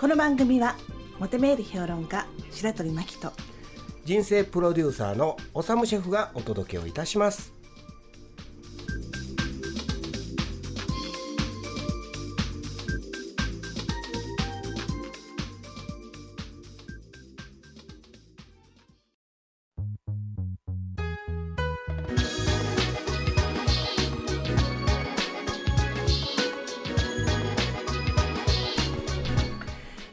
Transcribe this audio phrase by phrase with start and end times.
[0.00, 0.76] この番組は
[1.18, 3.32] モテメール評論家白鳥真希と
[4.06, 7.59] 人生プロデューサーのおさむシェフがお届けをいたします。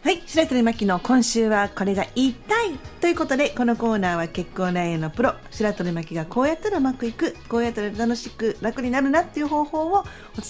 [0.07, 5.33] はい白鳥真希の今週はこれが言いたいということでこのコーナーは結婚恋愛のプロ。
[5.51, 10.05] 白鳥真希がこうやったらうまくいくこうやったら楽しく楽になるなっていう方法をお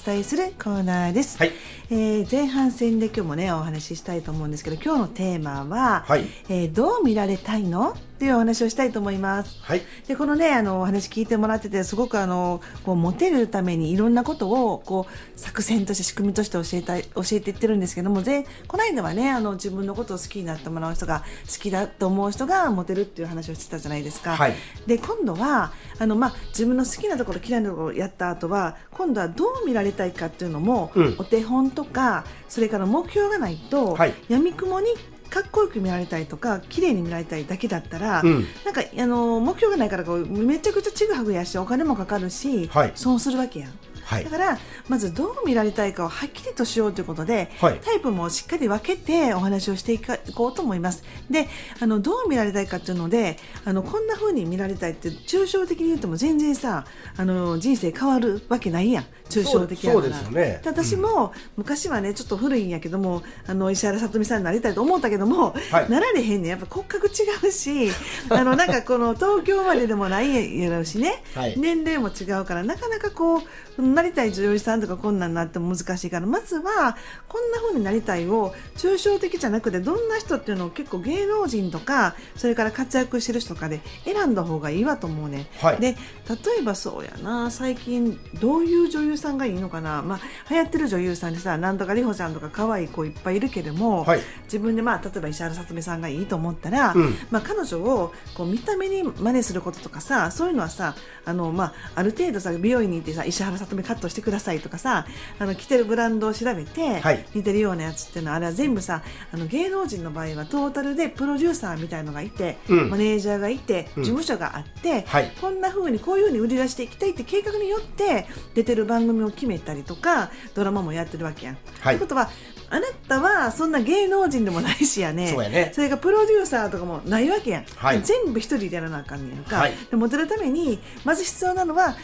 [0.06, 1.54] 伝えするコーナーです、はい。
[1.90, 6.26] えー前半戦で今日もねお話ししたいと思うんですけど今日のテーマは、はい。
[6.50, 7.98] えーどう見られたいの？
[8.18, 9.60] っていうお話をしたいと思います。
[9.62, 9.82] はい。
[10.08, 24.36] でこのねあのお話聞いてもらっててすごくあのこうモテるためにいろんなことをこう作戦として仕組みとして教えたい教えていってるんですけどもぜこの間はねあの自分のことを好きになってもらう人が好きだと思う人がモテるっていう話をしてたじゃないですか。
[24.36, 24.56] はい。
[24.88, 31.16] で今度はあの、まあ、自分の好きなところ嫌いなところをやった後は今度はどう見られたいかっていうのも、うん。
[31.20, 34.14] お手本とかそれから目標がないと、はい。
[34.28, 34.88] やみくもに
[35.30, 38.46] かっこよく見られたいとか綺麗に見られたいだけだったら、うん。
[38.66, 42.92] なんかあの目標がないからこうめちゃくちゃちぐはぐやしお金もかかるし、はい。
[42.96, 43.72] 損するわけやん。
[44.08, 44.24] はい。
[44.24, 44.58] だから
[44.88, 47.80] まずどう見られたいかをはっきりとしようということで、はい。
[47.84, 51.04] タイプもしっかり分けてお話をしていこうと思います。
[51.30, 51.48] で
[51.82, 56.86] あのどう見られたいかっていうのであのこんな風に見られたいって抽象的に言っても全然さ
[57.18, 60.60] あの人生変わるわけないやん抽象的やからね。
[60.64, 65.90] で私も、昔はねちょっと古いんやけどもあの石原さとみさんになりたいと思ったけども、はい。
[65.90, 66.52] なられへんねん。
[66.52, 67.12] やっぱ骨格違
[67.48, 67.92] うし
[68.30, 71.56] あの なんかこの東京まででもないやろうしね、はい。
[71.58, 73.42] 年齢も違うからなかなかこ
[73.78, 85.78] うなりたい女優さんとかこんなんなっても難しいからまずはこんな風になりたいを抽象的じゃなくてどんな人っていうのを結構芸能人とかそれから活躍してる人とかで選んだ方がいいわと思うね、はい。
[85.78, 85.96] で
[86.28, 90.20] 例えばそうやな最近どういう女優さんがいいのかな、まあ、
[90.50, 94.20] 流行ってる女優さんでさなんとか里穂ちゃんとか可愛い子いっぱいいるけれども、はい。
[94.44, 97.16] 自分でまあ例えば石原さとみさんがいいと思ったら、うん。
[97.32, 100.96] まあ、彼女をこう見た目に真似することとかさそういうのはさ
[101.26, 105.06] あの、まあ、ある程度さ美容院に行ってさ石原さとみカットしてくださいとかさ
[105.40, 107.26] あの着てるブランドを調べて、はい。
[107.34, 112.90] 似てるようなやつっていうのはあれは全部さあの芸能人の場合はトータルでプロデューサーみたいのがいて、うん。
[112.90, 114.04] マネージャーがいてうん。
[114.04, 115.32] 事務所があって、はい。
[115.42, 121.58] こんな風にこういう風に売り出していきたいって計画によって出てる番組を決めたりとかドラマもやってるわけやん。
[121.82, 121.96] はい。
[121.96, 122.30] ってことは
[122.70, 125.28] あなたはそんな芸能人でもないしやね。
[125.28, 125.72] そうやね。
[125.74, 128.02] それからプロデューサーとかもないわけやん、はい。
[128.02, 129.74] 全部一人でやらなあかんねやんか、はい。
[129.90, 131.98] でモテるためにまず必要なのはど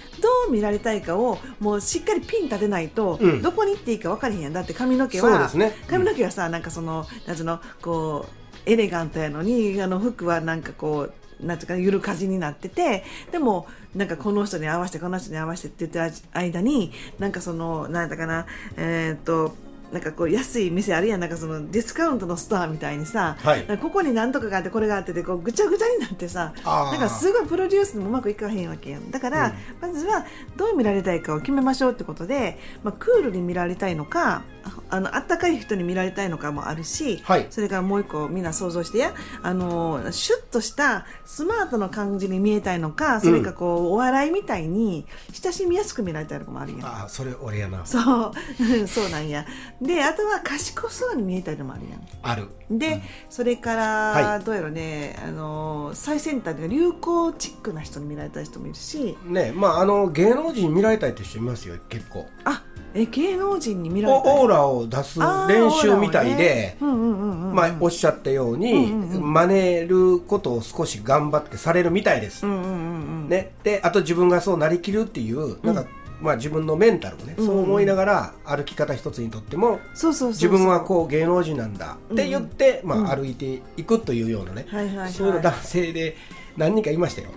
[0.48, 3.42] う見られたいかをもうしっかりピン立てないと、うん。
[3.42, 4.54] どこに行っていいか分かれへんやん。
[4.54, 18.46] だって髪の毛はそう髪の毛はさなんかそのなんのこうエレガントやのにあの服はなんかこうなんつうかゆるかじになっててでもなんかこの人に合わせてこの人に合わせてって言ってる間になんかそのなんだかな
[18.78, 19.56] えーっと
[19.94, 23.78] なんかこう安い店あるやんなんかそのディスカウントのストアみたいにさ、はい。
[23.78, 30.26] ここに何とかがあってこれがあっててこうぐちゃぐちゃになってさなんかすごいプロデュースもうまくいかへんわけやんだから、まずは
[30.58, 37.48] どう見られたいかを決めましょうってことで、まあ、クールに見られたいのかああのあったかい人に見られたいのかもあるし、はい。
[37.50, 46.86] それからもう一個みんな想像してやあのシュッとしたスマートな感じに見えたいのかそれかこう、お笑いみたいに親しみやすく見られたいのかもあるやん。
[46.86, 47.86] ああそれ俺やな。
[47.86, 48.32] そう。
[48.88, 49.46] そうなんや
[49.84, 52.02] であとは賢そうに見えたりのもあるやん。
[52.22, 52.48] ある。
[52.72, 54.44] で、それから、はい。
[54.44, 59.18] どうやろねあの最先端で流行チックな人に見られたい人もいるし。
[59.26, 62.26] ねまああの芸能人見られたいって人いますよ結構。
[62.46, 62.64] あ
[62.96, 64.38] え芸能人に見られたい？
[64.38, 66.98] おオーラを出す練習みたいで、オーラをね。
[66.98, 73.30] うんうんうんうんまあ、おっしゃったように、うんうんうん真似ることを少し頑張ってされるみたいです、うんうんうんうん。
[73.30, 75.86] ね、であと自分がそうなりきるっていうなんか
[76.22, 80.50] まあ、自分のメンタルをね、うんそう思いながら歩き方一つにとってもそうそうそうそう。
[80.50, 85.12] 自分はこう芸能人なんだって言って、うんまあ、歩いていくというようなね、はいはいはい。
[85.12, 86.16] そういう男性で
[86.58, 87.30] 何人かいましたよ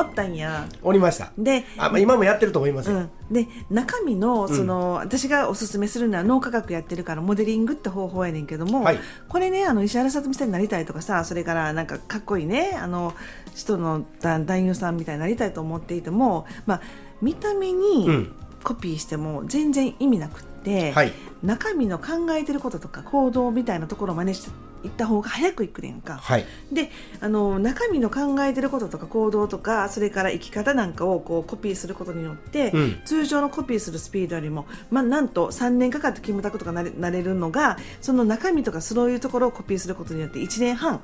[0.00, 0.66] おったんや。
[0.82, 1.32] おりました。
[1.38, 8.98] であ、まあ、今もやってると思いますよ、うん、で中身のその、私がおすすめするのは脳科学やってるからモデリングって方法やねんけども、はい。
[9.28, 13.14] これねあの石原さとみさんになりたいとかさそれからなんかかっこいいねあの
[13.54, 16.80] 人の男男優さんみたいになりたいと思っていても、まあ、
[17.20, 18.32] 見た目うにん。
[18.62, 21.12] コピーしても全然意味なくって、はい。
[21.42, 24.50] 中身の考えてることとか行動みたいなところを真似して
[24.84, 26.16] いった方が早くいくねんか。
[26.16, 26.90] はいで
[27.20, 41.00] あの中身の考えてることとか行動とかそれから生き方なんかをこうコピーすることによって、うん通常のコピーするスピードよりも、まあ、なんと3年かかってキムタクとかなれなれるのがその中身とかそういうところをコピーすることによって1年半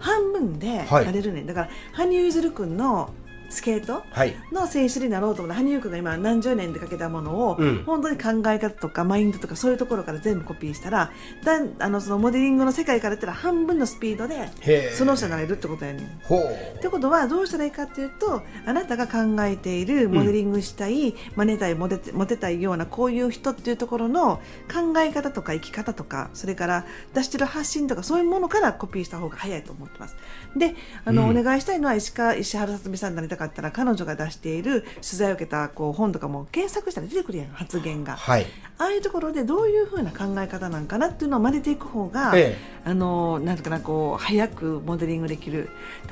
[0.00, 3.10] 半分ではいなれるねん、だから羽生結弦君の
[3.48, 4.04] スケート？
[4.10, 4.34] はい。
[4.52, 7.84] の選手になろうと思った羽生君が今何十年でかけたものを、うん。
[7.84, 11.10] 本当に考え方とかマインドとかそういうところから全部コピーしたら
[11.44, 14.50] だんあのそのモデリングの世界から言ったら半分のスピードで
[14.92, 16.06] その人になれるってことやねん。
[16.06, 24.40] ってことはどうしたらいいかっていうとあなたが考えているモデリングしたい、真似たいモテモテたいようなこういう人っていうところの
[24.72, 30.16] 考え方とか生き方とかそれから出してる発信とかそういうものからコピーした方が早いと思ってます。
[30.56, 31.38] であの、うん。
[31.38, 38.16] お願いしたいのは石川石原さとみさんになりたかったら彼女が出している取材を受けたこう本とかも検索したら出てくるやん発言が。
[38.16, 38.46] はい。
[38.78, 45.70] ああいうところでどういうふうな考え方なんかなっていうのを真似ていく方が、えあのなんかなこう早くモデリングできる。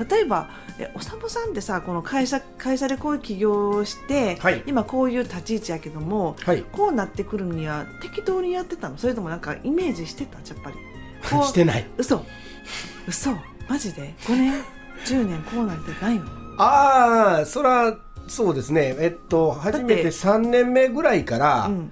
[0.09, 0.49] 例えば
[0.79, 4.63] えおさむさんってさこの会社会社でこういう起業をして、はい。
[4.65, 6.63] 今こういう立ち位置やけども、はい。
[6.63, 8.97] こうなってくるには適当にやってたの？
[8.97, 10.37] それともなんかイメージしてた？
[10.37, 10.77] やっぱり。
[11.45, 11.85] してない。
[11.97, 12.23] 嘘。
[13.07, 13.31] 嘘。
[13.67, 14.53] マジで？5年
[15.05, 16.44] ？10年こうなってないの？
[16.57, 17.97] ああそら
[18.27, 18.95] そうですね。
[18.99, 21.91] えっと初めて3年目ぐらいから、うん。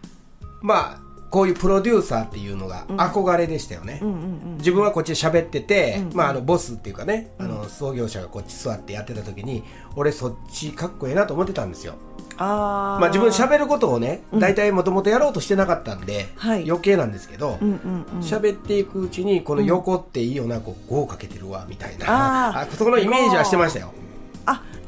[0.62, 4.19] まあこういうプロデューサーっていうのが憧れでしたよね、うんうんう
[4.51, 9.62] ん自分はこっちで喋ってて、うんまあ、あのボスっていうかね、あの創業者がこっち座ってやってた時に
[9.98, 11.95] 俺そっちかっこええなと思ってたんですよ。
[12.38, 13.01] あー。
[13.01, 16.63] まあ自分喋ることをね大体もともとやろうとしてなかったんで、はい。
[16.66, 18.19] 余計なんですけどうんうんうん。
[18.21, 23.92] 喋、っていくうちにこの横っていいよなこう5かけてるわみたいな、あ そこのイメージはしてましたよ。
[23.98, 24.04] あ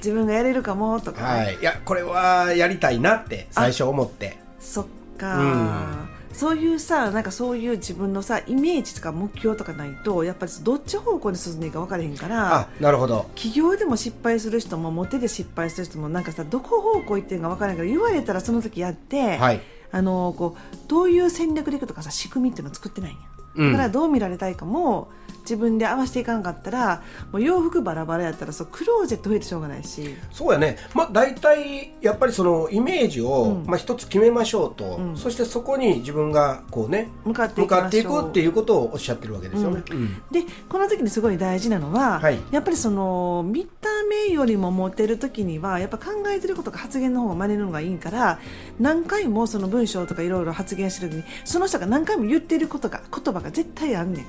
[0.06, 1.56] 自分がやれるかもとか、はい。
[1.56, 4.38] いやこれはやりたいなって最初思って。
[4.60, 4.86] そっ
[5.18, 13.30] か、そういうさなんかそういう自分のさイメージとか目標とかないとやっぱりどっち方向に進んでいいか分からへんからあなるほど。
[13.34, 19.62] 起業でも失敗する人もモテで失敗する人もなんかさどこ方向行ってんか分からないから言われたらその時やって、はい。
[19.92, 25.10] あのこうどういう戦略でいくとかさ仕組みっていうのを作ってないんや、うんだからどう見られたいかも
[25.42, 30.16] 自分で合わせていかなかったらもう洋服バラバラやったらそうクローゼット増えてしょうがないし。
[30.32, 33.66] そうやね、まあ、大体やっぱりそのイメージを、うん。
[33.66, 35.18] まあ、一つ決めましょうと、うん。
[35.18, 39.84] そしてそこに自分がこうね向かっていくっていうことをおっしゃってるわけですよね。
[39.92, 40.08] うん。
[40.32, 42.40] でこの時にすごい大事なのは、はい。
[42.52, 48.40] やっぱりその見た目よりもモテる時にはやっぱ考えてることか発言の方が真似るのがいいから
[48.80, 54.26] 何回もその文章とかいろいろ発言してる時にその人が何回も言ってることが言葉が絶対あんねん。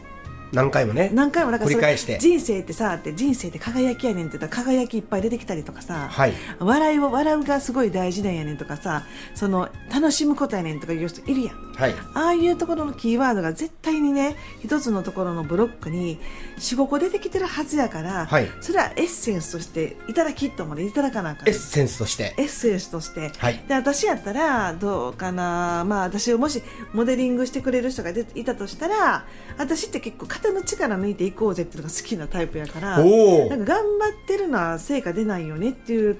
[0.52, 9.02] 何回もね何回もだからそれ繰り返して人生ってさって人生って輝きやねんって言ったら輝きいっぱい出てきたりとかさ、はい笑いを笑うがすごい大事なんやねんとかさ
[9.34, 11.65] その楽しむことやねんとか言う人いるやん。
[11.76, 11.94] はい。
[12.14, 16.18] ああいうところのキーワードが絶対にね一つのところのブロックに
[16.58, 18.50] 45個出てきてるはずやから、はい。
[18.60, 21.48] それはエッセンスとしていただきと思っていただかなあかん。
[21.48, 22.34] エッセンスとして。
[22.38, 23.62] エッセンスとして、はい。
[23.68, 29.26] で私やったらどうかなまあ私をもしモデリングしてくれる人が出いたとしたら
[29.58, 36.18] 私って結構肩の力抜いていこうぜっていうのが好きなタイプやからなんか頑張ってるのは成果出ないよねっていう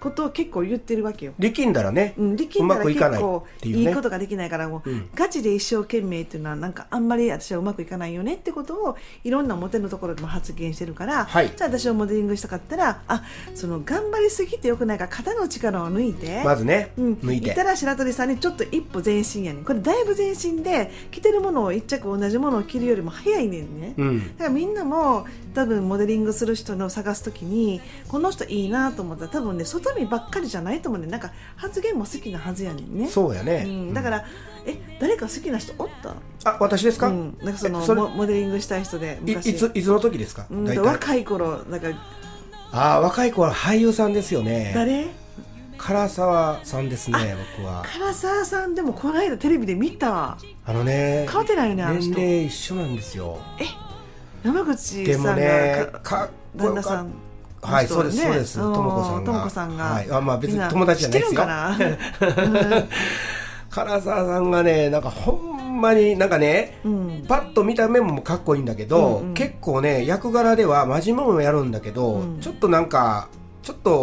[0.00, 1.32] ことを結構言ってるわけよ。
[1.38, 5.08] 力んだらね、うん、できんだら結構いいいことができないからもう、うん。
[5.14, 11.52] ガチで一生懸命っていうのはなんかあんまり私はうまくいかないよねってことをいろんなモテのところでも発言してるから、はい。
[11.56, 13.22] じゃあ私をモデリングしたかったらあ
[13.54, 16.42] その頑張りすぎてよくないから肩の力を抜いて。
[16.44, 17.54] まずね、うん、抜いて。
[17.54, 19.64] たら白鳥さんにちょっと一歩前進やねん。
[19.64, 24.36] これだいぶ前進で着てるものを一着同じものを着るよりも早いねんね、うん。
[24.36, 31.10] だからみんなも多分モデリングする人の探すときにこの人いいなと思ったら多分ね外見ばっかりじゃないと思うねん。
[31.10, 33.08] なんか発言も好きなはずやねんね。
[33.08, 34.24] そうやね、うん、だから
[34.66, 36.14] え誰か好きな人おった？
[36.50, 40.78] あ私ですか、うん、なんかそのえそれモモデリングしたい人でいい昔ついつの時ですか、うん。
[40.80, 41.88] 若い頃なんか。
[42.72, 44.72] ああ若い子は俳優さんですよね。
[44.74, 45.06] 誰？
[45.78, 47.84] 唐沢さんですね僕は。
[47.84, 50.38] 唐沢さんでもこの間テレビで見た。
[50.64, 52.14] あのね変わってないよねあの人。
[52.14, 53.38] 年齢一緒なんですよ。
[54.42, 57.12] 山口でもさんがねかかっこよかっ旦那さん
[57.66, 58.58] はい、そうです、そうです。
[58.58, 59.32] とともこさんが。
[59.32, 59.84] ともこさんが。
[59.84, 61.40] はい、あまあ別に友達じゃないですよ。
[61.40, 62.86] 知ってるんかな？
[63.68, 73.28] 唐沢さんがね、なんかほんまになんかね、うんパッと見た目もかっこいいんだけど、うんうん結構ね、役柄では真面目もやるんだけど、うんちょっとなんか、
[73.62, 73.94] ちょっと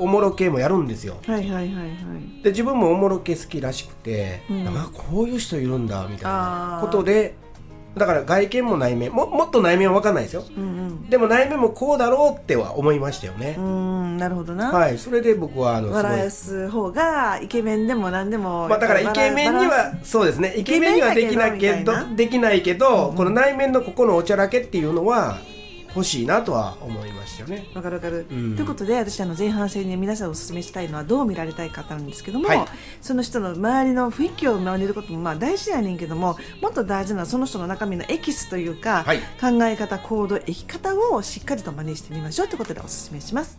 [0.00, 1.16] おもろ系もやるんですよ。
[1.26, 2.42] はいはいはいはい。
[2.42, 7.34] で自分もおもろ系好きらしくて、うんあこういう人いるんだみたいなことで
[7.98, 13.64] だから外見も内面ももっと内面は分かんないですようんでも内面もこうだろうっては思いましたよねう、ん。
[13.64, 14.70] うん、なるほどな。
[14.70, 18.68] はいそれで僕はあの笑わす方がイケメンでも何でも。
[18.68, 25.38] まあ、だからイケメンにはそうですねイケメンにはできないけどできないけど、うんこの内面のここのおちゃらけっていうのは
[25.88, 27.66] 欲しいなとは思いましたよね。
[27.74, 28.56] わかるわかる、うん。
[28.56, 32.64] ということで私あの前半戦に皆さんお勧めしたいのはどう見られたい方なんですけども、はい。
[33.00, 39.18] その人の周りの雰囲気を見ることもまあ大事やねんけどももっと大事なのはその人の中身のエキスというか、はい。
[39.40, 43.58] 考え方行動生き方をしっかりと真似してみましょうということでお勧めします